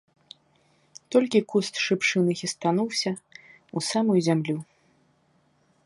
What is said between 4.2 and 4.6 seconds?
зямлю.